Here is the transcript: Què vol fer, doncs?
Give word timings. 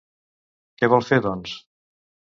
Què 0.79 0.89
vol 0.95 1.07
fer, 1.11 1.21
doncs? 1.29 1.57